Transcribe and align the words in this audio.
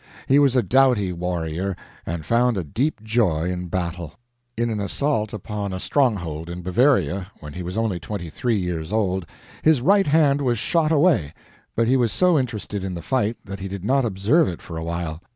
He 0.25 0.39
was 0.39 0.55
a 0.55 0.63
doughty 0.63 1.13
warrior 1.13 1.75
and 2.07 2.25
found 2.25 2.57
a 2.57 2.63
deep 2.63 3.03
joy 3.03 3.51
in 3.51 3.67
battle. 3.67 4.15
In 4.57 4.71
an 4.71 4.79
assault 4.79 5.31
upon 5.31 5.71
a 5.73 5.79
stronghold 5.79 6.49
in 6.49 6.63
Bavaria 6.63 7.27
when 7.39 7.53
he 7.53 7.61
was 7.61 7.77
only 7.77 7.99
twenty 7.99 8.27
three 8.31 8.57
years 8.57 8.91
old, 8.91 9.27
his 9.61 9.79
right 9.79 10.07
hand 10.07 10.41
was 10.41 10.57
shot 10.57 10.91
away, 10.91 11.35
but 11.75 11.87
he 11.87 11.97
was 11.97 12.11
so 12.11 12.39
interested 12.39 12.83
in 12.83 12.95
the 12.95 13.03
fight 13.03 13.37
that 13.45 13.59
he 13.59 13.67
did 13.67 13.85
not 13.85 14.03
observe 14.03 14.47
it 14.47 14.59
for 14.59 14.75
a 14.75 14.83
while. 14.83 15.21